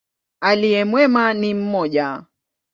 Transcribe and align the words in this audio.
Aliye 0.41 0.85
mwema 0.85 1.33
ni 1.33 1.53
mmoja. 1.53 2.23